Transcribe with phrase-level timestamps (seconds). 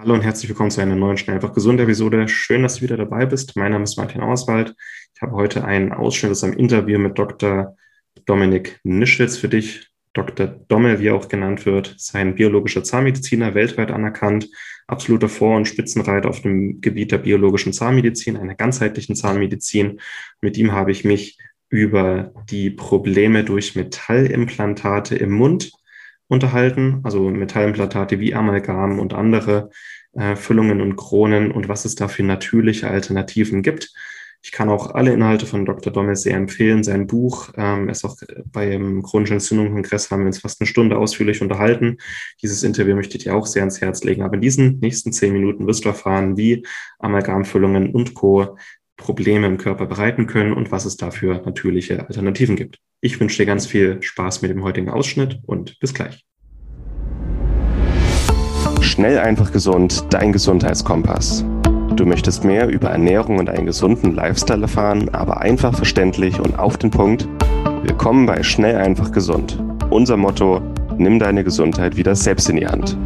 [0.00, 2.26] Hallo und herzlich willkommen zu einer neuen Schnell einfach gesund Episode.
[2.26, 3.54] Schön, dass du wieder dabei bist.
[3.54, 4.74] Mein Name ist Martin Auswald.
[5.14, 7.76] Ich habe heute einen Ausschnitt aus einem Interview mit Dr.
[8.24, 9.90] Dominik Nischwitz für dich.
[10.14, 10.46] Dr.
[10.46, 14.48] Dommel, wie er auch genannt wird, ist ein biologischer Zahnmediziner, weltweit anerkannt,
[14.86, 20.00] absoluter Vor- und Spitzenreiter auf dem Gebiet der biologischen Zahnmedizin, einer ganzheitlichen Zahnmedizin.
[20.40, 21.36] Mit ihm habe ich mich
[21.68, 25.72] über die Probleme durch Metallimplantate im Mund
[26.30, 29.70] unterhalten, also Metallimplantate wie Amalgam und andere
[30.12, 33.92] äh, Füllungen und Kronen und was es da für natürliche Alternativen gibt.
[34.42, 35.92] Ich kann auch alle Inhalte von Dr.
[35.92, 36.82] Dommel sehr empfehlen.
[36.82, 38.16] Sein Buch ähm, ist auch
[38.46, 41.98] beim chronischen Entzündungskongress haben wir uns fast eine Stunde ausführlich unterhalten.
[42.40, 44.22] Dieses Interview möchte ich dir auch sehr ans Herz legen.
[44.22, 46.64] Aber in diesen nächsten zehn Minuten wirst du erfahren, wie
[47.00, 48.56] Amalgamfüllungen und Co.
[49.00, 52.78] Probleme im Körper bereiten können und was es dafür natürliche Alternativen gibt.
[53.00, 56.24] Ich wünsche dir ganz viel Spaß mit dem heutigen Ausschnitt und bis gleich.
[58.82, 61.44] Schnell einfach gesund, dein Gesundheitskompass.
[61.96, 66.76] Du möchtest mehr über Ernährung und einen gesunden Lifestyle erfahren, aber einfach verständlich und auf
[66.76, 67.26] den Punkt?
[67.82, 69.62] Willkommen bei Schnell einfach gesund.
[69.88, 70.60] Unser Motto,
[70.98, 72.96] nimm deine Gesundheit wieder selbst in die Hand.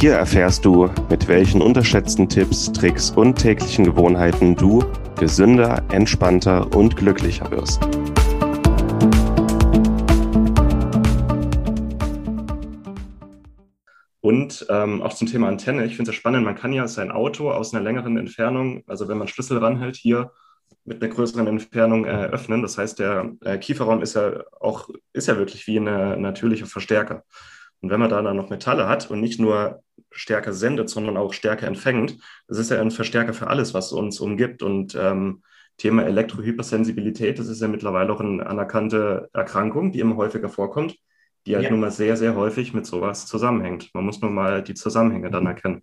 [0.00, 4.82] Hier erfährst du, mit welchen unterschätzten Tipps, Tricks und täglichen Gewohnheiten du
[5.18, 7.82] gesünder, entspannter und glücklicher wirst.
[14.22, 17.50] Und ähm, auch zum Thema Antenne, ich finde es spannend, man kann ja sein Auto
[17.50, 20.32] aus einer längeren Entfernung, also wenn man Schlüssel ranhält, hier
[20.86, 22.62] mit einer größeren Entfernung äh, öffnen.
[22.62, 27.22] Das heißt, der äh, Kieferraum ist ja auch, ist ja wirklich wie ein natürlicher Verstärker.
[27.80, 31.32] Und wenn man da dann noch Metalle hat und nicht nur Stärke sendet, sondern auch
[31.32, 34.62] Stärke empfängt, das ist ja ein Verstärker für alles, was uns umgibt.
[34.62, 35.42] Und ähm,
[35.76, 40.96] Thema Elektrohypersensibilität, das ist ja mittlerweile auch eine anerkannte Erkrankung, die immer häufiger vorkommt
[41.46, 41.70] die halt ja.
[41.70, 43.90] nun mal sehr, sehr häufig mit sowas zusammenhängt.
[43.94, 45.82] Man muss nur mal die Zusammenhänge dann erkennen.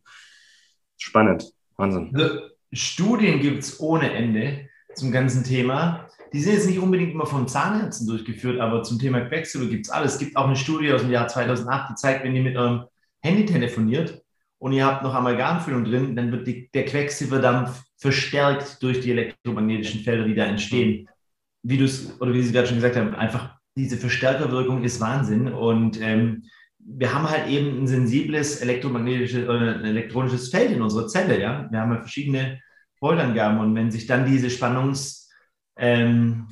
[0.98, 2.12] Spannend, Wahnsinn.
[2.16, 2.40] Also,
[2.72, 6.08] Studien gibt es ohne Ende zum ganzen Thema.
[6.33, 9.91] Die sind jetzt nicht unbedingt immer von Zahnärzten durchgeführt, aber zum Thema Quecksilber gibt es
[9.91, 10.13] alles.
[10.13, 12.85] Es gibt auch eine Studie aus dem Jahr 2008, die zeigt, wenn ihr mit eurem
[13.22, 14.22] Handy telefoniert
[14.59, 20.02] und ihr habt noch Amalgamfüllung drin, dann wird die, der Quecksilberdampf verstärkt durch die elektromagnetischen
[20.02, 21.07] Felder, die da entstehen.
[21.63, 25.47] Wie du es, oder wie Sie gerade schon gesagt haben, einfach diese Verstärkerwirkung ist Wahnsinn.
[25.52, 26.44] Und ähm,
[26.79, 31.40] wir haben halt eben ein sensibles elektromagnetisches oder ein elektronisches Feld in unserer Zelle.
[31.41, 31.68] Ja?
[31.69, 32.62] Wir haben ja verschiedene
[33.00, 33.59] Voltangaben.
[33.59, 35.27] Und wenn sich dann diese spannungsabhängigen
[35.78, 36.48] ähm,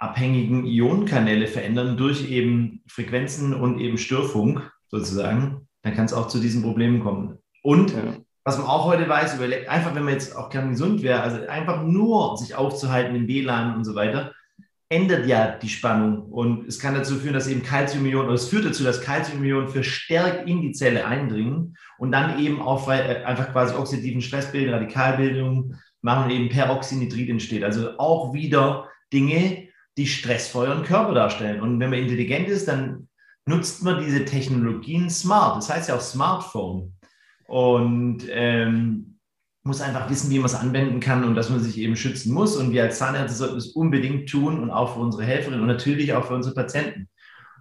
[0.00, 6.62] Ionenkanäle verändern durch eben Frequenzen und eben Störfunk sozusagen, dann kann es auch zu diesen
[6.62, 7.38] Problemen kommen.
[7.62, 8.16] Und ja.
[8.44, 11.46] was man auch heute weiß, über, einfach wenn man jetzt auch gern gesund wäre, also
[11.46, 14.32] einfach nur sich aufzuhalten im WLAN und so weiter,
[14.90, 18.66] ändert ja die Spannung und es kann dazu führen, dass eben Calciumionen, oder es führt
[18.66, 23.74] dazu, dass Calciumionen verstärkt in die Zelle eindringen und dann eben auch äh, einfach quasi
[23.74, 27.64] oxidativen Stress bilden, Radikalbildung machen eben Peroxynitrit entsteht.
[27.64, 31.62] Also auch wieder Dinge, die stressfeuer im Körper darstellen.
[31.62, 33.08] Und wenn man intelligent ist, dann
[33.46, 35.56] nutzt man diese Technologien smart.
[35.56, 36.92] Das heißt ja auch Smartphone.
[37.46, 39.18] Und ähm,
[39.62, 42.54] muss einfach wissen, wie man es anwenden kann und dass man sich eben schützen muss.
[42.56, 46.12] Und wir als Zahnärzte sollten es unbedingt tun und auch für unsere Helferinnen und natürlich
[46.12, 47.08] auch für unsere Patienten.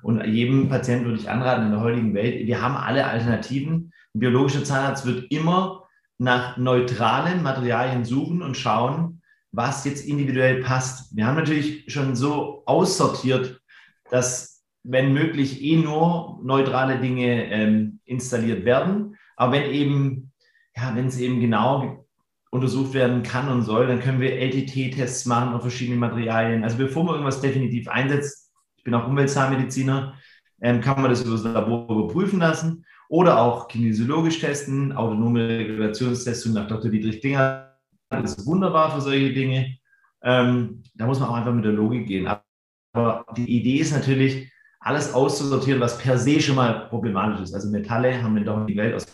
[0.01, 3.93] Und jedem Patienten würde ich anraten in der heutigen Welt, wir haben alle Alternativen.
[4.13, 5.82] Ein biologischer Zahnarzt wird immer
[6.17, 11.15] nach neutralen Materialien suchen und schauen, was jetzt individuell passt.
[11.15, 13.61] Wir haben natürlich schon so aussortiert,
[14.09, 19.15] dass wenn möglich eh nur neutrale Dinge ähm, installiert werden.
[19.35, 20.33] Aber wenn eben
[20.75, 22.05] ja, wenn es eben genau
[22.49, 26.63] untersucht werden kann und soll, dann können wir LTT-Tests machen auf verschiedene Materialien.
[26.63, 30.15] Also bevor man irgendwas definitiv einsetzt, ich bin auch Umweltzahnmediziner,
[30.61, 36.53] ähm, kann man das über das Labor überprüfen lassen oder auch kinesiologisch testen, autonome Regulationstestung
[36.53, 36.89] nach Dr.
[36.89, 37.77] Dietrich Dinger.
[38.09, 39.77] Das ist wunderbar für solche Dinge.
[40.23, 42.27] Ähm, da muss man auch einfach mit der Logik gehen.
[42.27, 47.53] Aber die Idee ist natürlich, alles auszusortieren, was per se schon mal problematisch ist.
[47.53, 49.05] Also Metalle haben wir doch in die Welt aus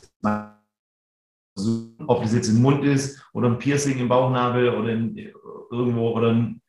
[2.07, 5.17] ob das jetzt im Mund ist oder ein Piercing im Bauchnabel oder in,
[5.69, 6.61] irgendwo oder ein,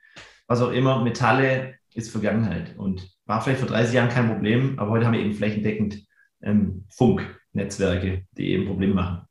[0.49, 4.91] was auch immer, Metalle ist Vergangenheit und war vielleicht vor 30 Jahren kein Problem, aber
[4.91, 6.10] heute haben wir eben flächendeckend
[6.43, 9.27] ähm, Funknetzwerke, die eben Probleme machen.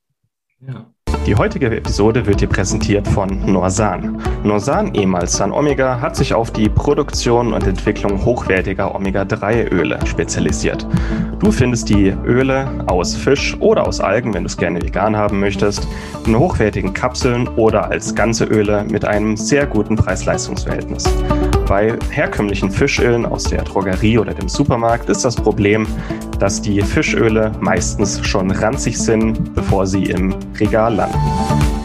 [0.68, 0.92] Ja.
[1.26, 4.22] Die heutige Episode wird dir präsentiert von Norsan.
[4.44, 10.88] Norsan, ehemals San Omega, hat sich auf die Produktion und Entwicklung hochwertiger Omega-3-Öle spezialisiert.
[11.40, 15.40] Du findest die Öle aus Fisch oder aus Algen, wenn du es gerne vegan haben
[15.40, 15.88] möchtest,
[16.26, 21.06] in hochwertigen Kapseln oder als ganze Öle mit einem sehr guten Preis-Leistungs-Verhältnis.
[21.66, 25.88] Bei herkömmlichen Fischölen aus der Drogerie oder dem Supermarkt ist das Problem,
[26.40, 31.79] dass die Fischöle meistens schon ranzig sind, bevor sie im Regal landen.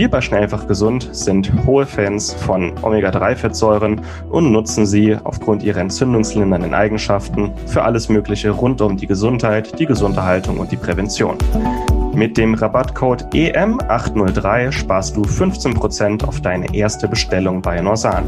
[0.00, 4.00] Wir bei Schnellfach Gesund sind hohe Fans von Omega-3-Fettsäuren
[4.30, 9.84] und nutzen sie aufgrund ihrer entzündungslindernden Eigenschaften für alles Mögliche rund um die Gesundheit, die
[9.84, 11.36] Gesunderhaltung und die Prävention.
[12.14, 18.24] Mit dem Rabattcode EM803 sparst du 15% auf deine erste Bestellung bei Norsan.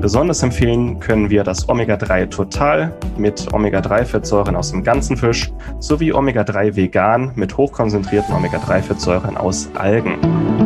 [0.00, 6.74] Besonders empfehlen können wir das Omega-3 Total mit Omega-3-Fettsäuren aus dem ganzen Fisch sowie Omega-3
[6.74, 10.65] Vegan mit hochkonzentrierten Omega-3-Fettsäuren aus Algen.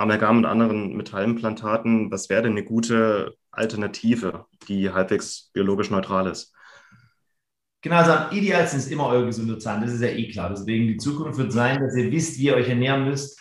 [0.00, 6.54] Amalgam und anderen Metallimplantaten, was wäre denn eine gute Alternative, die halbwegs biologisch neutral ist?
[7.82, 9.82] Genau, also am idealsten ist immer euer gesunder Zahn.
[9.82, 10.50] Das ist ja eh klar.
[10.50, 13.40] Deswegen die Zukunft wird sein, dass ihr wisst, wie ihr euch ernähren müsst.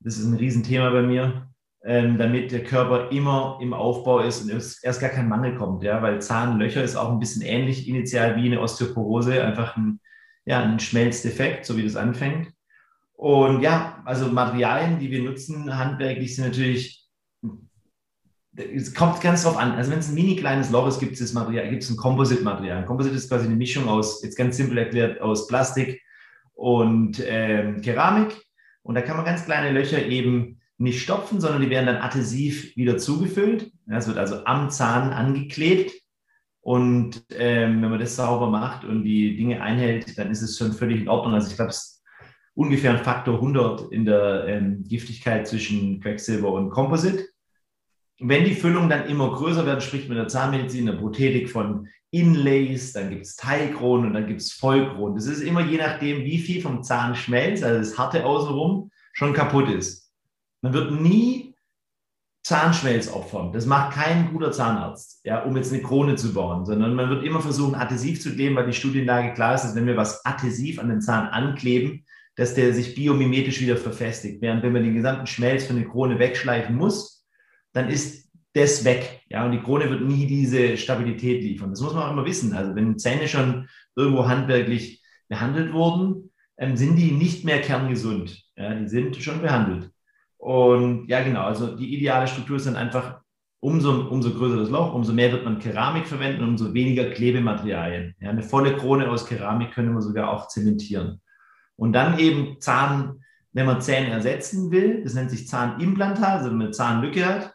[0.00, 1.48] Das ist ein Riesenthema bei mir,
[1.84, 5.82] ähm, damit der Körper immer im Aufbau ist und erst gar kein Mangel kommt.
[5.82, 6.00] Ja?
[6.02, 10.00] Weil Zahnlöcher ist auch ein bisschen ähnlich initial wie eine Osteoporose, einfach ein,
[10.44, 12.52] ja, ein Schmelzdefekt, so wie das anfängt.
[13.18, 16.98] Und ja, also Materialien, die wir nutzen, handwerklich sind natürlich
[18.56, 19.72] es kommt ganz drauf an.
[19.72, 22.84] Also wenn es ein mini kleines Loch ist, gibt es Material, gibt es ein Composite-Material.
[22.86, 26.02] Composite ist quasi eine Mischung aus, jetzt ganz simpel erklärt, aus Plastik
[26.54, 28.36] und ähm, Keramik.
[28.82, 32.76] Und da kann man ganz kleine Löcher eben nicht stopfen, sondern die werden dann adhesiv
[32.76, 33.70] wieder zugefüllt.
[33.88, 35.92] Es wird also am Zahn angeklebt.
[36.60, 40.72] Und ähm, wenn man das sauber macht und die Dinge einhält, dann ist es schon
[40.72, 41.34] völlig in Ordnung.
[41.34, 41.97] Also ich glaube, es
[42.58, 47.26] ungefähr ein Faktor 100 in der ähm, Giftigkeit zwischen Quecksilber und Composite
[48.20, 51.50] wenn die Füllungen dann immer größer werden, spricht man in der Zahnmedizin, in der Prothetik
[51.50, 55.14] von Inlays, dann gibt es Teilkronen und dann gibt es Vollkronen.
[55.14, 59.32] Das ist immer je nachdem, wie viel vom Zahn schmelzt, also das harte außenrum, schon
[59.32, 60.10] kaputt ist.
[60.62, 61.54] Man wird nie
[62.42, 63.52] Zahnschmelz opfern.
[63.52, 67.24] Das macht kein guter Zahnarzt, ja, um jetzt eine Krone zu bauen, sondern man wird
[67.24, 70.78] immer versuchen, adhesiv zu kleben, weil die Studienlage klar ist, dass wenn wir was adhesiv
[70.78, 72.04] an den Zahn ankleben,
[72.38, 74.40] dass der sich biomimetisch wieder verfestigt.
[74.40, 77.26] Während wenn man den gesamten Schmelz von der Krone wegschleifen muss,
[77.72, 79.22] dann ist das weg.
[79.28, 81.70] Ja, und die Krone wird nie diese Stabilität liefern.
[81.70, 82.52] Das muss man auch immer wissen.
[82.52, 88.40] Also wenn Zähne schon irgendwo handwerklich behandelt wurden, ähm, sind die nicht mehr kerngesund.
[88.56, 89.90] Ja, die sind schon behandelt.
[90.36, 93.20] Und ja, genau, also die ideale Struktur ist dann einfach,
[93.58, 98.14] umso, umso größer das Loch, umso mehr wird man Keramik verwenden, umso weniger Klebematerialien.
[98.20, 101.20] Ja, eine volle Krone aus Keramik können wir sogar auch zementieren.
[101.78, 103.22] Und dann eben Zahn,
[103.52, 107.54] wenn man Zähne ersetzen will, das nennt sich Zahnimplantat, also wenn man Zahnlücke hat,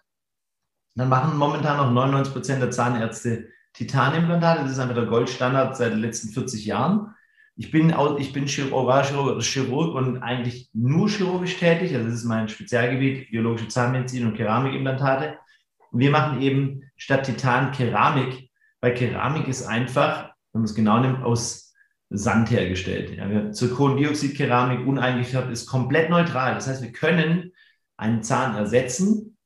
[0.96, 4.62] dann machen momentan noch 99 Prozent der Zahnärzte Titanimplantate.
[4.62, 7.14] Das ist einfach der Goldstandard seit den letzten 40 Jahren.
[7.56, 11.94] Ich bin, ich bin Chirurg, Chirurg und eigentlich nur chirurgisch tätig.
[11.94, 15.38] Also das ist mein Spezialgebiet, biologische Zahnmedizin und Keramikimplantate.
[15.92, 18.50] Und wir machen eben statt Titan Keramik,
[18.82, 21.63] weil Keramik ist einfach, wenn man es genau nimmt, aus
[22.14, 23.18] Sand hergestellt.
[23.18, 26.54] Ja, Zirkondioxid-Keramik uneingefärbt ist komplett neutral.
[26.54, 27.52] Das heißt, wir können
[27.98, 29.38] einen Zahn ersetzen,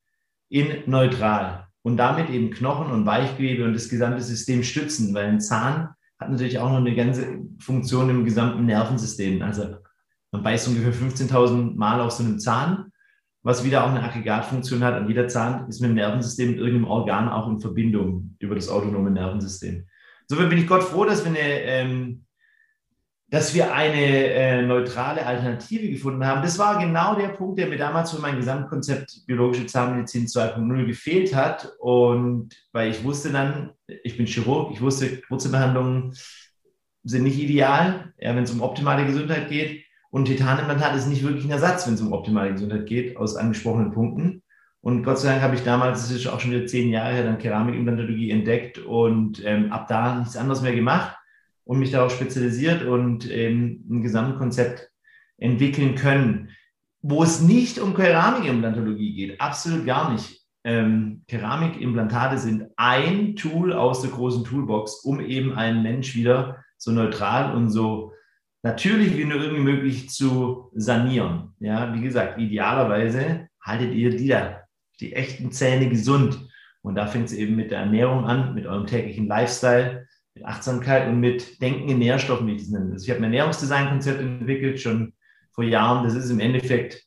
[0.49, 5.41] in neutral und damit eben Knochen und Weichgewebe und das gesamte System stützen, weil ein
[5.41, 9.41] Zahn hat natürlich auch noch eine ganze Funktion im gesamten Nervensystem.
[9.41, 9.75] Also
[10.31, 12.91] man beißt ungefähr 15.000 Mal auf so einem Zahn,
[13.43, 14.99] was wieder auch eine Aggregatfunktion hat.
[14.99, 18.67] Und jeder Zahn ist mit dem Nervensystem, mit irgendeinem Organ auch in Verbindung über das
[18.67, 19.85] autonome Nervensystem.
[20.27, 22.25] Insofern bin ich Gott froh, dass wir eine ähm,
[23.29, 26.41] dass wir eine äh, neutrale Alternative gefunden haben.
[26.41, 31.35] Das war genau der Punkt, der mir damals für mein Gesamtkonzept biologische Zahnmedizin 2.0 gefehlt
[31.35, 31.73] hat.
[31.79, 33.71] Und weil ich wusste dann,
[34.03, 36.13] ich bin Chirurg, ich wusste, Wurzelbehandlungen
[37.03, 39.83] sind nicht ideal, ja, wenn es um optimale Gesundheit geht.
[40.09, 43.91] Und Titanimplantat ist nicht wirklich ein Ersatz, wenn es um optimale Gesundheit geht, aus angesprochenen
[43.91, 44.41] Punkten.
[44.79, 47.23] Und Gott sei Dank habe ich damals, das ist auch schon wieder zehn Jahre her,
[47.25, 51.17] dann Keramikimplantologie entdeckt und ähm, ab da nichts anderes mehr gemacht
[51.67, 54.89] und mich darauf spezialisiert und ähm, ein Gesamtkonzept
[55.37, 56.49] entwickeln können,
[57.01, 60.41] wo es nicht um Keramikimplantologie geht, absolut gar nicht.
[60.63, 66.91] Ähm, Keramikimplantate sind ein Tool aus der großen Toolbox, um eben einen Mensch wieder so
[66.91, 68.13] neutral und so
[68.63, 71.53] natürlich wie nur irgendwie möglich zu sanieren.
[71.59, 74.61] Ja, wie gesagt, idealerweise haltet ihr die da,
[74.99, 76.47] die echten Zähne gesund.
[76.81, 80.06] Und da fängt es eben mit der Ernährung an, mit eurem täglichen Lifestyle,
[80.37, 82.93] mit Achtsamkeit und mit Denken in Nährstoffen, wie ich das nenne.
[82.93, 85.13] Also ich habe ein Ernährungsdesign-Konzept entwickelt, schon
[85.51, 86.03] vor Jahren.
[86.03, 87.03] Das ist im Endeffekt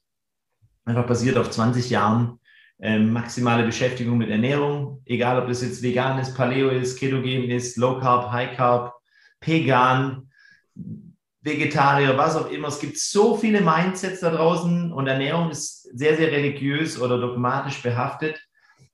[0.85, 2.39] einfach basiert auf 20 Jahren
[2.81, 7.77] ähm, maximale Beschäftigung mit Ernährung, egal ob das jetzt vegan ist, Paleo ist, Ketogen ist,
[7.77, 8.95] Low Carb, High Carb,
[9.43, 10.31] Vegan,
[11.43, 12.69] Vegetarier, was auch immer.
[12.69, 17.83] Es gibt so viele Mindsets da draußen und Ernährung ist sehr, sehr religiös oder dogmatisch
[17.83, 18.41] behaftet.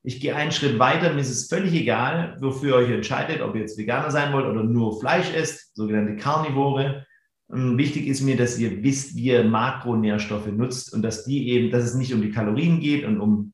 [0.06, 3.56] Ich gehe einen Schritt weiter, mir ist es völlig egal, wofür ihr euch entscheidet, ob
[3.56, 7.04] ihr jetzt Veganer sein wollt oder nur Fleisch esst, sogenannte Karnivore.
[7.52, 11.72] Ähm, wichtig ist mir, dass ihr wisst, wie ihr Makronährstoffe nutzt und dass die eben,
[11.72, 13.52] dass es nicht um die Kalorien geht und um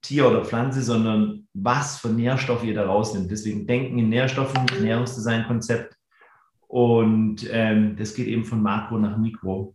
[0.00, 3.28] Tier oder Pflanze, sondern was für Nährstoffe ihr da rausnimmt.
[3.28, 5.96] Deswegen denken in Nährstoffen, Ernährungsdesign-Konzept
[6.68, 9.74] und ähm, das geht eben von Makro nach Mikro.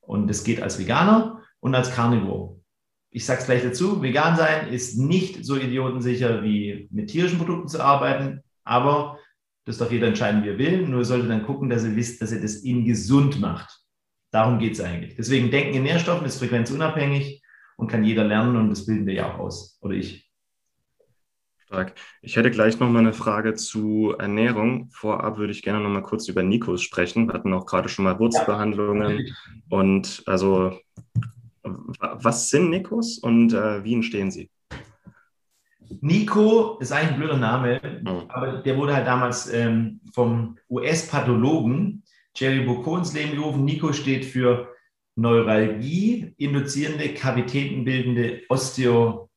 [0.00, 2.59] Und das geht als Veganer und als Carnivore.
[3.10, 7.68] Ich sage es gleich dazu, vegan sein ist nicht so idiotensicher wie mit tierischen Produkten
[7.68, 9.18] zu arbeiten, aber
[9.64, 10.86] das darf jeder entscheiden, wie er will.
[10.86, 13.80] Nur sollte dann gucken, dass ihr wisst, dass ihr das ihn gesund macht.
[14.30, 15.16] Darum geht es eigentlich.
[15.16, 17.42] Deswegen denken in Nährstoffen ist frequenzunabhängig
[17.76, 19.78] und kann jeder lernen und das bilden wir ja auch aus.
[19.80, 20.30] Oder ich.
[21.58, 21.94] Stark.
[22.22, 24.88] Ich hätte gleich noch mal eine Frage zu Ernährung.
[24.90, 27.26] Vorab würde ich gerne noch mal kurz über Nikos sprechen.
[27.26, 29.20] Wir hatten auch gerade schon mal Wurzelbehandlungen.
[29.20, 29.34] Ja.
[29.68, 30.78] Und also,
[31.62, 34.50] was sind Nikos und äh, wie entstehen sie?
[36.00, 38.24] Nico ist eigentlich ein blöder Name, mhm.
[38.28, 42.02] aber der wurde halt damals ähm, vom US-Pathologen
[42.34, 43.64] Jerry Bocco ins Leben gerufen.
[43.64, 44.68] Nico steht für
[45.16, 49.28] Neuralgie, induzierende, kavitätenbildende Osteonekrose.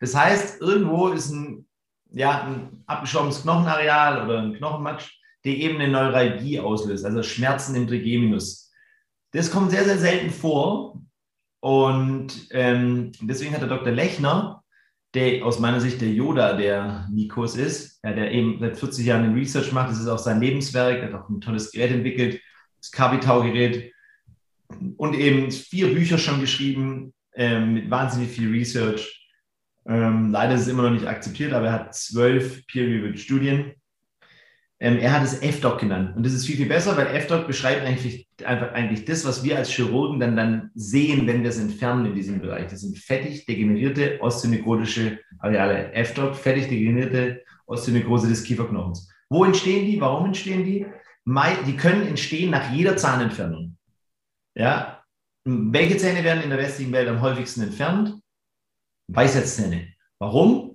[0.00, 1.66] Das heißt, irgendwo ist ein,
[2.12, 5.10] ja, ein abgeschlossenes Knochenareal oder ein Knochenmatsch,
[5.44, 8.69] der eben eine Neuralgie auslöst, also Schmerzen im Trigeminus.
[9.32, 11.00] Das kommt sehr, sehr selten vor.
[11.60, 13.92] Und ähm, deswegen hat der Dr.
[13.92, 14.62] Lechner,
[15.14, 19.24] der aus meiner Sicht der Yoda der Nikos ist, ja, der eben seit 40 Jahren
[19.24, 22.40] den Research macht, das ist auch sein Lebenswerk, er hat auch ein tolles Gerät entwickelt,
[22.78, 23.92] das Kabitau-Gerät
[24.96, 29.28] und eben vier Bücher schon geschrieben ähm, mit wahnsinnig viel Research.
[29.86, 33.72] Ähm, leider ist es immer noch nicht akzeptiert, aber er hat zwölf peer-reviewed Studien.
[34.82, 36.16] Ähm, er hat es FDOC genannt.
[36.16, 39.58] Und das ist viel, viel besser, weil FDOC beschreibt eigentlich, einfach eigentlich das, was wir
[39.58, 42.68] als Chirurgen dann, dann sehen, wenn wir es entfernen in diesem Bereich.
[42.68, 45.92] Das sind fettig degenerierte osteonekrotische Areale.
[45.92, 49.10] FDOC, fettig degenerierte Osteonekrose des Kieferknochens.
[49.28, 50.00] Wo entstehen die?
[50.00, 50.86] Warum entstehen die?
[51.66, 53.76] Die können entstehen nach jeder Zahnentfernung.
[54.54, 55.04] Ja?
[55.44, 58.18] Welche Zähne werden in der westlichen Welt am häufigsten entfernt?
[59.08, 59.88] Weisheitszähne.
[60.18, 60.69] Warum?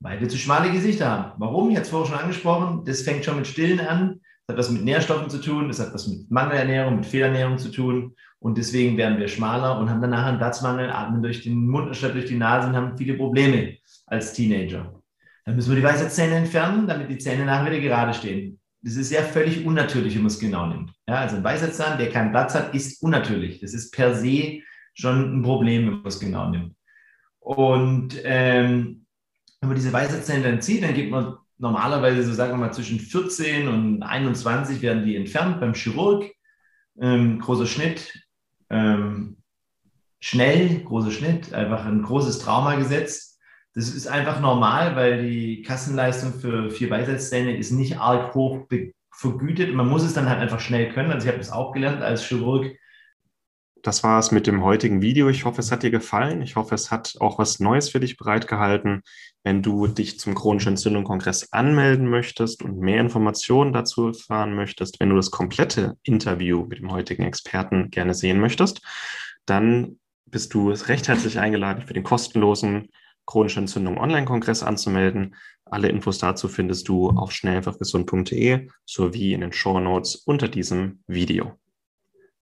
[0.00, 1.32] Weil wir zu schmale Gesichter haben.
[1.38, 1.70] Warum?
[1.70, 2.84] Ich hatte es vorher schon angesprochen.
[2.84, 4.20] Das fängt schon mit Stillen an.
[4.46, 5.68] Das hat was mit Nährstoffen zu tun.
[5.68, 8.16] Das hat was mit Mangelernährung, mit Fehlernährung zu tun.
[8.38, 12.14] Und deswegen werden wir schmaler und haben danach einen Platzmangel, atmen durch den Mund anstatt
[12.14, 13.76] durch die Nase und haben viele Probleme
[14.06, 15.00] als Teenager.
[15.44, 18.58] Dann müssen wir die Weisheitszähne entfernen, damit die Zähne nachher wieder gerade stehen.
[18.82, 20.92] Das ist ja völlig unnatürlich, wenn man es genau nimmt.
[21.06, 23.60] Ja, also ein Weisheitszahn, der keinen Platz hat, ist unnatürlich.
[23.60, 24.60] Das ist per se
[24.94, 26.74] schon ein Problem, wenn man es genau nimmt.
[27.40, 28.99] Und ähm,
[29.60, 32.98] wenn man diese Weisheitszähne dann zieht, dann geht man normalerweise, so sagen wir mal, zwischen
[32.98, 36.30] 14 und 21 werden die entfernt beim Chirurg.
[36.98, 38.12] Ähm, großer Schnitt,
[38.70, 39.36] ähm,
[40.18, 43.38] schnell, großer Schnitt, einfach ein großes Trauma gesetzt.
[43.74, 48.66] Das ist einfach normal, weil die Kassenleistung für vier Weisheitszähne ist nicht arg hoch
[49.12, 49.74] vergütet.
[49.74, 51.12] Man muss es dann halt einfach schnell können.
[51.12, 52.76] Also ich habe das auch gelernt als Chirurg,
[53.82, 55.28] das war es mit dem heutigen Video.
[55.28, 56.42] Ich hoffe, es hat dir gefallen.
[56.42, 59.02] Ich hoffe, es hat auch was Neues für dich bereitgehalten.
[59.42, 65.10] Wenn du dich zum chronischen Entzündung-Kongress anmelden möchtest und mehr Informationen dazu erfahren möchtest, wenn
[65.10, 68.82] du das komplette Interview mit dem heutigen Experten gerne sehen möchtest,
[69.46, 72.88] dann bist du recht herzlich eingeladen, für den kostenlosen
[73.26, 75.36] chronische Entzündung Online-Kongress anzumelden.
[75.64, 81.59] Alle Infos dazu findest du auf schnelleinfachgesund.de sowie in den Show Notes unter diesem Video.